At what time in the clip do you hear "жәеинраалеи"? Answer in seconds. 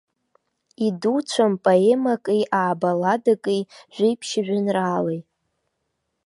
4.45-5.21